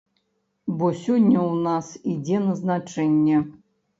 [0.79, 3.37] Бо сёння ў нас ідзе назначэнне.